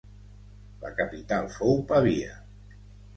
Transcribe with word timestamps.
La 0.85 0.91
capital 0.99 1.49
fou 1.57 1.77
Pavia. 1.91 2.33